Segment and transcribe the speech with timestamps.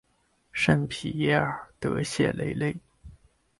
[0.51, 2.75] 圣皮耶尔德谢雷内。